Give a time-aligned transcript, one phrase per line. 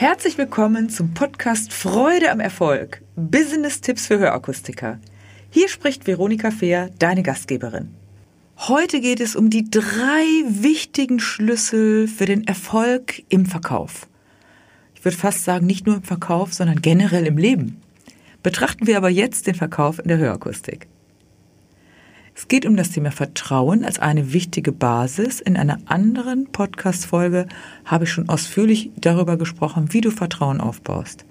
[0.00, 3.02] Herzlich willkommen zum Podcast Freude am Erfolg.
[3.16, 4.98] Business-Tipps für Hörakustiker.
[5.50, 7.94] Hier spricht Veronika Fehr, deine Gastgeberin.
[8.56, 14.08] Heute geht es um die drei wichtigen Schlüssel für den Erfolg im Verkauf.
[14.94, 17.82] Ich würde fast sagen, nicht nur im Verkauf, sondern generell im Leben.
[18.42, 20.88] Betrachten wir aber jetzt den Verkauf in der Hörakustik.
[22.34, 25.40] Es geht um das Thema Vertrauen als eine wichtige Basis.
[25.40, 27.46] In einer anderen Podcast-Folge
[27.84, 31.24] habe ich schon ausführlich darüber gesprochen, wie du Vertrauen aufbaust.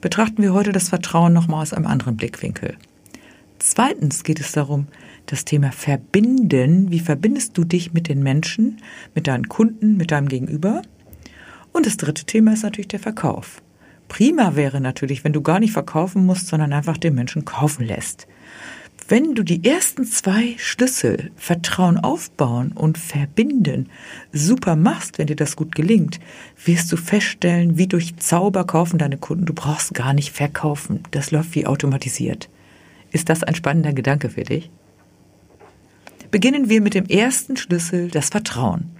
[0.00, 2.76] Betrachten wir heute das Vertrauen nochmal aus einem anderen Blickwinkel.
[3.58, 4.86] Zweitens geht es darum,
[5.26, 6.90] das Thema Verbinden.
[6.92, 8.78] Wie verbindest du dich mit den Menschen,
[9.14, 10.82] mit deinen Kunden, mit deinem Gegenüber?
[11.72, 13.60] Und das dritte Thema ist natürlich der Verkauf.
[14.06, 18.26] Prima wäre natürlich, wenn du gar nicht verkaufen musst, sondern einfach den Menschen kaufen lässt.
[19.10, 23.88] Wenn du die ersten zwei Schlüssel Vertrauen aufbauen und verbinden
[24.34, 26.20] super machst, wenn dir das gut gelingt,
[26.62, 29.46] wirst du feststellen, wie durch Zauber kaufen deine Kunden.
[29.46, 31.04] Du brauchst gar nicht verkaufen.
[31.12, 32.50] Das läuft wie automatisiert.
[33.10, 34.70] Ist das ein spannender Gedanke für dich?
[36.30, 38.90] Beginnen wir mit dem ersten Schlüssel, das Vertrauen.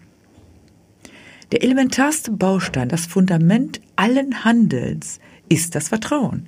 [1.53, 6.47] Der elementarste Baustein, das Fundament allen Handelns ist das Vertrauen.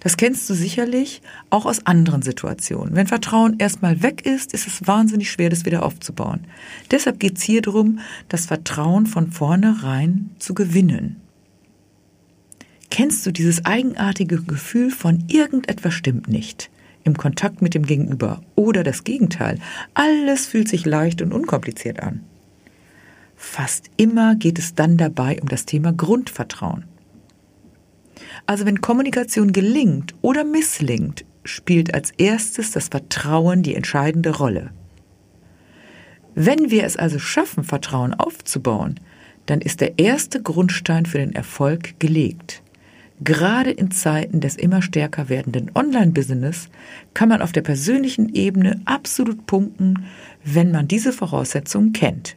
[0.00, 2.94] Das kennst du sicherlich auch aus anderen Situationen.
[2.94, 6.44] Wenn Vertrauen erstmal weg ist, ist es wahnsinnig schwer, das wieder aufzubauen.
[6.90, 11.16] Deshalb geht es hier darum, das Vertrauen von vornherein zu gewinnen.
[12.90, 16.70] Kennst du dieses eigenartige Gefühl von irgendetwas stimmt nicht
[17.04, 19.58] im Kontakt mit dem Gegenüber oder das Gegenteil?
[19.94, 22.22] Alles fühlt sich leicht und unkompliziert an.
[23.36, 26.84] Fast immer geht es dann dabei um das Thema Grundvertrauen.
[28.44, 34.70] Also wenn Kommunikation gelingt oder misslingt, spielt als erstes das Vertrauen die entscheidende Rolle.
[36.34, 39.00] Wenn wir es also schaffen, Vertrauen aufzubauen,
[39.46, 42.62] dann ist der erste Grundstein für den Erfolg gelegt.
[43.22, 46.68] Gerade in Zeiten des immer stärker werdenden Online-Business
[47.14, 50.04] kann man auf der persönlichen Ebene absolut punkten,
[50.44, 52.36] wenn man diese Voraussetzungen kennt.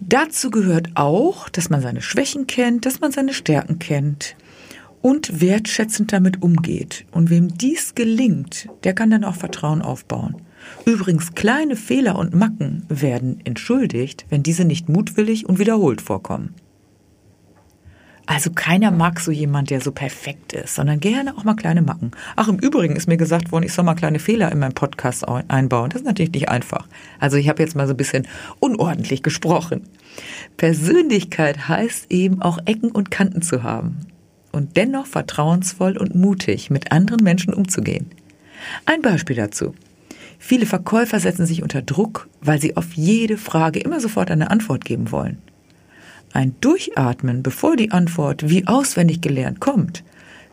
[0.00, 4.36] Dazu gehört auch, dass man seine Schwächen kennt, dass man seine Stärken kennt,
[5.06, 7.06] und wertschätzend damit umgeht.
[7.12, 10.42] Und wem dies gelingt, der kann dann auch Vertrauen aufbauen.
[10.84, 16.56] Übrigens, kleine Fehler und Macken werden entschuldigt, wenn diese nicht mutwillig und wiederholt vorkommen.
[18.26, 22.10] Also keiner mag so jemand, der so perfekt ist, sondern gerne auch mal kleine Macken.
[22.34, 25.24] Ach, im Übrigen ist mir gesagt worden, ich soll mal kleine Fehler in meinen Podcast
[25.28, 25.90] einbauen.
[25.90, 26.88] Das ist natürlich nicht einfach.
[27.20, 28.26] Also ich habe jetzt mal so ein bisschen
[28.58, 29.82] unordentlich gesprochen.
[30.56, 33.98] Persönlichkeit heißt eben auch Ecken und Kanten zu haben
[34.56, 38.10] und dennoch vertrauensvoll und mutig mit anderen Menschen umzugehen.
[38.86, 39.74] Ein Beispiel dazu.
[40.38, 44.84] Viele Verkäufer setzen sich unter Druck, weil sie auf jede Frage immer sofort eine Antwort
[44.84, 45.38] geben wollen.
[46.32, 50.04] Ein Durchatmen, bevor die Antwort wie auswendig gelernt kommt,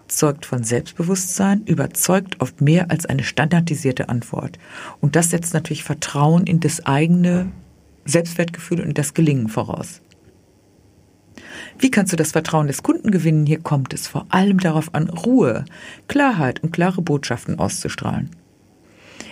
[0.07, 4.59] zeugt von Selbstbewusstsein, überzeugt oft mehr als eine standardisierte Antwort.
[5.01, 7.51] Und das setzt natürlich Vertrauen in das eigene
[8.05, 10.01] Selbstwertgefühl und das Gelingen voraus.
[11.79, 13.45] Wie kannst du das Vertrauen des Kunden gewinnen?
[13.45, 15.65] Hier kommt es vor allem darauf an, Ruhe,
[16.07, 18.29] Klarheit und klare Botschaften auszustrahlen.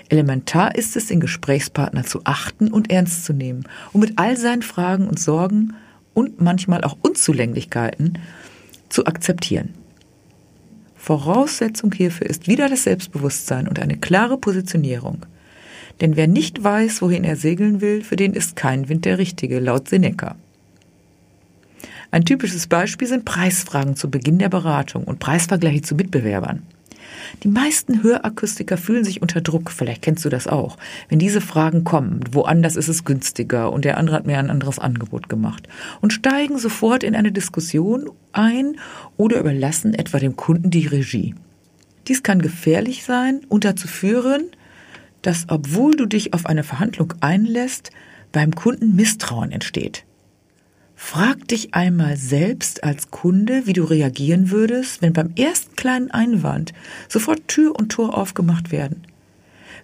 [0.10, 3.64] Elementar ist es, den Gesprächspartner zu achten und ernst zu nehmen
[3.94, 5.74] und mit all seinen Fragen und Sorgen
[6.14, 8.20] und manchmal auch Unzulänglichkeiten
[8.90, 9.74] zu akzeptieren.
[10.96, 15.26] Voraussetzung hierfür ist wieder das Selbstbewusstsein und eine klare Positionierung.
[16.02, 19.60] Denn wer nicht weiß, wohin er segeln will, für den ist kein Wind der richtige,
[19.60, 20.36] laut Seneca.
[22.12, 26.62] Ein typisches Beispiel sind Preisfragen zu Beginn der Beratung und Preisvergleiche zu Mitbewerbern.
[27.44, 30.78] Die meisten Hörakustiker fühlen sich unter Druck, vielleicht kennst du das auch,
[31.08, 34.78] wenn diese Fragen kommen, woanders ist es günstiger und der andere hat mir ein anderes
[34.78, 35.68] Angebot gemacht
[36.02, 38.76] und steigen sofort in eine Diskussion ein
[39.16, 41.36] oder überlassen etwa dem Kunden die Regie.
[42.08, 44.44] Dies kann gefährlich sein und dazu führen,
[45.22, 47.92] dass obwohl du dich auf eine Verhandlung einlässt,
[48.32, 50.04] beim Kunden Misstrauen entsteht.
[51.04, 56.72] Frag dich einmal selbst als Kunde, wie du reagieren würdest, wenn beim ersten kleinen Einwand
[57.10, 59.04] sofort Tür und Tor aufgemacht werden.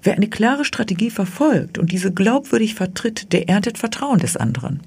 [0.04, 4.80] Wer eine klare Strategie verfolgt und diese glaubwürdig vertritt, der erntet Vertrauen des anderen.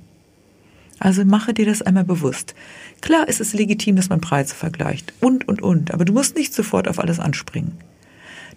[0.98, 2.54] Also mache dir das einmal bewusst.
[3.02, 6.54] Klar ist es legitim, dass man Preise vergleicht und, und, und, aber du musst nicht
[6.54, 7.72] sofort auf alles anspringen.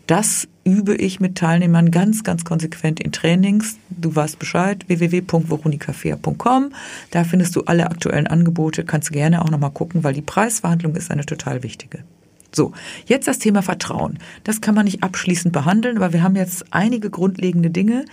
[0.08, 3.78] Das übe ich mit Teilnehmern ganz, ganz konsequent in Trainings.
[3.90, 6.74] Du weißt Bescheid, www.veronikafea.com.
[7.12, 8.84] Da findest du alle aktuellen Angebote.
[8.84, 12.04] Kannst gerne auch nochmal gucken, weil die Preisverhandlung ist eine total wichtige.
[12.56, 12.72] So,
[13.08, 14.20] jetzt das Thema Vertrauen.
[14.44, 18.06] Das kann man nicht abschließend behandeln, aber wir haben jetzt einige grundlegende Dinge,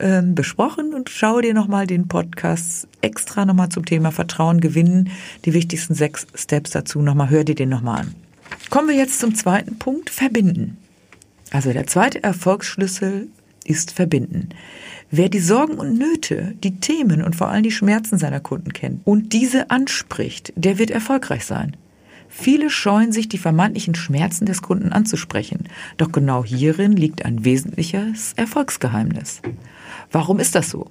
[0.00, 5.10] ähm, besprochen und schau dir nochmal den Podcast extra nochmal zum Thema Vertrauen gewinnen.
[5.44, 8.14] Die wichtigsten sechs Steps dazu nochmal, hör dir den nochmal an.
[8.70, 10.78] Kommen wir jetzt zum zweiten Punkt, verbinden.
[11.54, 13.28] Also der zweite Erfolgsschlüssel
[13.64, 14.48] ist verbinden.
[15.12, 19.06] Wer die Sorgen und Nöte, die Themen und vor allem die Schmerzen seiner Kunden kennt
[19.06, 21.76] und diese anspricht, der wird erfolgreich sein.
[22.28, 25.68] Viele scheuen sich, die vermeintlichen Schmerzen des Kunden anzusprechen.
[25.96, 29.40] Doch genau hierin liegt ein wesentliches Erfolgsgeheimnis.
[30.14, 30.86] Warum ist das so?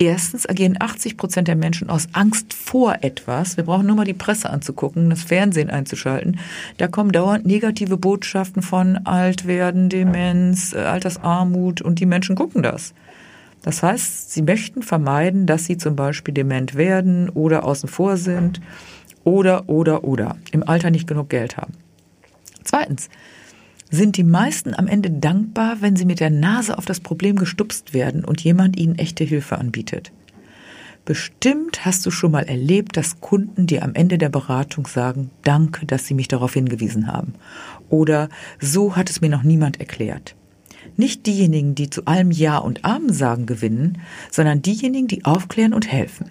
[0.00, 3.56] Erstens agieren 80 Prozent der Menschen aus Angst vor etwas.
[3.56, 6.40] Wir brauchen nur mal die Presse anzugucken, das Fernsehen einzuschalten.
[6.76, 12.92] Da kommen dauernd negative Botschaften von Altwerden, Demenz, äh, Altersarmut und die Menschen gucken das.
[13.62, 18.60] Das heißt, sie möchten vermeiden, dass sie zum Beispiel dement werden oder außen vor sind
[19.22, 21.74] oder, oder, oder im Alter nicht genug Geld haben.
[22.64, 23.10] Zweitens,
[23.90, 27.94] sind die meisten am Ende dankbar, wenn sie mit der Nase auf das Problem gestupst
[27.94, 30.12] werden und jemand ihnen echte Hilfe anbietet.
[31.04, 35.86] Bestimmt hast du schon mal erlebt, dass Kunden dir am Ende der Beratung sagen, danke,
[35.86, 37.34] dass sie mich darauf hingewiesen haben.
[37.88, 38.28] Oder
[38.60, 40.34] so hat es mir noch niemand erklärt.
[40.96, 43.98] Nicht diejenigen, die zu allem Ja und Amen sagen, gewinnen,
[44.32, 46.30] sondern diejenigen, die aufklären und helfen.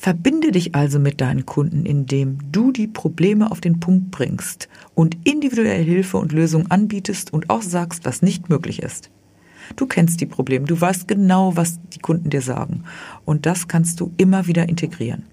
[0.00, 5.18] Verbinde dich also mit deinen Kunden, indem du die Probleme auf den Punkt bringst und
[5.24, 9.10] individuelle Hilfe und Lösung anbietest und auch sagst, was nicht möglich ist.
[9.76, 12.84] Du kennst die Probleme, du weißt genau, was die Kunden dir sagen
[13.26, 15.26] und das kannst du immer wieder integrieren.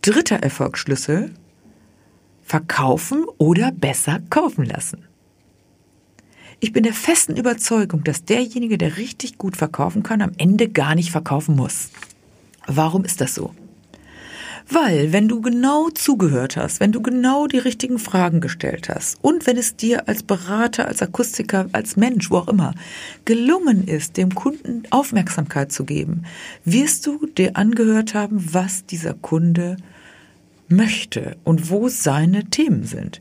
[0.00, 1.32] Dritter Erfolgsschlüssel,
[2.42, 5.04] verkaufen oder besser kaufen lassen.
[6.60, 10.94] Ich bin der festen Überzeugung, dass derjenige, der richtig gut verkaufen kann, am Ende gar
[10.94, 11.90] nicht verkaufen muss.
[12.76, 13.52] Warum ist das so?
[14.68, 19.48] Weil, wenn du genau zugehört hast, wenn du genau die richtigen Fragen gestellt hast und
[19.48, 22.74] wenn es dir als Berater, als Akustiker, als Mensch, wo auch immer,
[23.24, 26.22] gelungen ist, dem Kunden Aufmerksamkeit zu geben,
[26.64, 29.76] wirst du dir angehört haben, was dieser Kunde
[30.68, 33.20] möchte und wo seine Themen sind.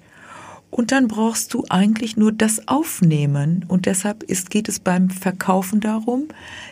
[0.70, 3.66] Und dann brauchst du eigentlich nur das Aufnehmen.
[3.68, 6.28] Und deshalb ist, geht es beim Verkaufen darum,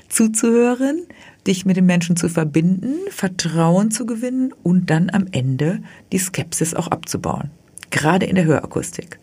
[0.07, 1.07] zuzuhören,
[1.47, 6.73] dich mit dem Menschen zu verbinden, Vertrauen zu gewinnen und dann am Ende die Skepsis
[6.73, 7.51] auch abzubauen.
[7.89, 9.19] Gerade in der Hörakustik.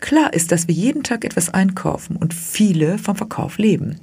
[0.00, 3.96] Klar ist, dass wir jeden Tag etwas einkaufen und viele vom Verkauf leben.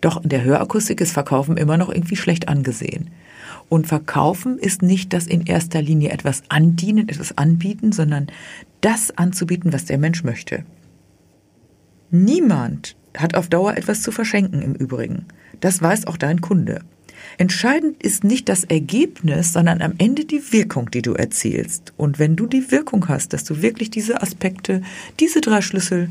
[0.00, 3.10] Doch in der Hörakustik ist Verkaufen immer noch irgendwie schlecht angesehen.
[3.68, 8.28] Und Verkaufen ist nicht das in erster Linie etwas andienen, etwas anbieten, sondern
[8.80, 10.64] das anzubieten, was der Mensch möchte.
[12.10, 15.26] Niemand hat auf Dauer etwas zu verschenken im Übrigen.
[15.60, 16.80] Das weiß auch dein Kunde.
[17.38, 21.92] Entscheidend ist nicht das Ergebnis, sondern am Ende die Wirkung, die du erzielst.
[21.96, 24.82] Und wenn du die Wirkung hast, dass du wirklich diese Aspekte,
[25.20, 26.08] diese drei Schlüssel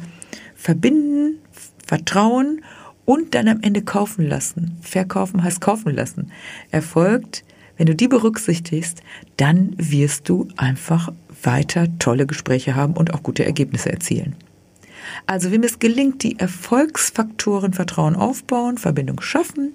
[0.55, 1.39] verbinden,
[1.85, 2.61] vertrauen
[3.05, 6.31] und dann am Ende kaufen lassen, verkaufen heißt kaufen lassen,
[6.71, 7.43] erfolgt,
[7.77, 9.01] wenn du die berücksichtigst,
[9.37, 11.11] dann wirst du einfach
[11.43, 14.35] weiter tolle Gespräche haben und auch gute Ergebnisse erzielen.
[15.25, 19.73] Also wem es gelingt, die Erfolgsfaktoren Vertrauen aufbauen, Verbindung schaffen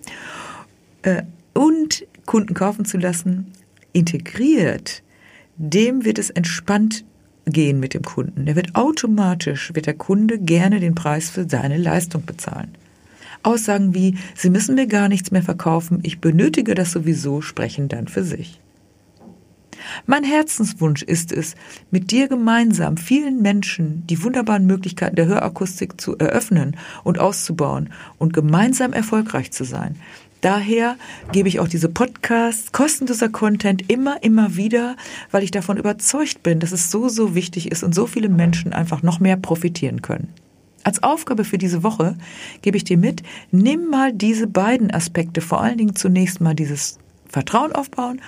[1.03, 1.23] äh,
[1.55, 3.53] und Kunden kaufen zu lassen,
[3.93, 5.03] integriert,
[5.57, 7.05] dem wird es entspannt
[7.47, 8.47] gehen mit dem Kunden.
[8.47, 12.71] Der wird automatisch, wird der Kunde gerne den Preis für seine Leistung bezahlen.
[13.43, 18.07] Aussagen wie, Sie müssen mir gar nichts mehr verkaufen, ich benötige das sowieso, sprechen dann
[18.07, 18.61] für sich.
[20.07, 21.55] Mein Herzenswunsch ist es,
[21.91, 28.33] mit dir gemeinsam vielen Menschen die wunderbaren Möglichkeiten der Hörakustik zu eröffnen und auszubauen und
[28.33, 29.97] gemeinsam erfolgreich zu sein.
[30.41, 30.97] Daher
[31.33, 34.97] gebe ich auch diese Podcasts, kostenloser Content immer, immer wieder,
[35.31, 38.73] weil ich davon überzeugt bin, dass es so, so wichtig ist und so viele Menschen
[38.73, 40.29] einfach noch mehr profitieren können.
[40.83, 42.17] Als Aufgabe für diese Woche
[42.63, 46.99] gebe ich dir mit, nimm mal diese beiden Aspekte, vor allen Dingen zunächst mal dieses
[47.29, 48.23] Vertrauen aufbauen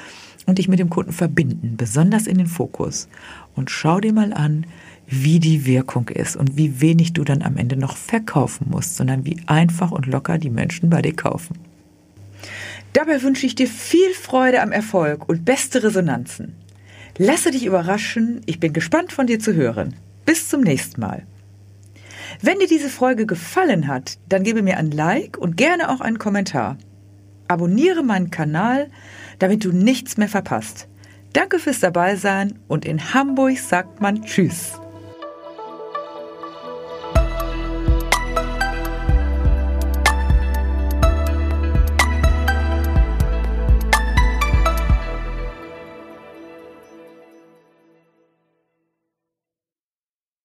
[0.46, 3.08] und dich mit dem Kunden verbinden, besonders in den Fokus.
[3.54, 4.66] Und schau dir mal an,
[5.06, 9.24] wie die Wirkung ist und wie wenig du dann am Ende noch verkaufen musst, sondern
[9.26, 11.58] wie einfach und locker die Menschen bei dir kaufen.
[12.92, 16.54] Dabei wünsche ich dir viel Freude am Erfolg und beste Resonanzen.
[17.18, 19.94] Lasse dich überraschen, ich bin gespannt von dir zu hören.
[20.24, 21.26] Bis zum nächsten Mal.
[22.40, 26.18] Wenn dir diese Folge gefallen hat, dann gebe mir ein Like und gerne auch einen
[26.18, 26.78] Kommentar.
[27.48, 28.90] Abonniere meinen Kanal,
[29.42, 30.86] damit du nichts mehr verpasst.
[31.32, 34.81] Danke fürs Dabeisein und in Hamburg sagt man Tschüss.